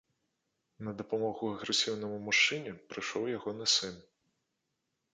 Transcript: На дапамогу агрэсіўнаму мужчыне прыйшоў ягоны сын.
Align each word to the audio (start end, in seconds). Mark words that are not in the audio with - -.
На 0.87 0.91
дапамогу 1.01 1.51
агрэсіўнаму 1.57 2.17
мужчыне 2.31 2.75
прыйшоў 2.95 3.23
ягоны 3.39 3.65
сын. 3.79 3.95